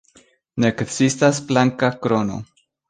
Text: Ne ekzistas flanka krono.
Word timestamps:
Ne 0.65 0.71
ekzistas 0.75 1.43
flanka 1.51 1.95
krono. 2.07 2.45